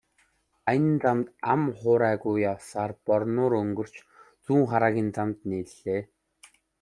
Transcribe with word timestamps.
Аян 0.71 0.87
замд 1.01 1.25
ам 1.53 1.63
хуурайгүй 1.77 2.35
явсаар 2.51 2.91
Борнуур 3.05 3.53
өнгөрч 3.61 3.95
Зүүнхараагийн 4.45 5.09
замд 5.15 5.37
нийллээ. 5.49 6.01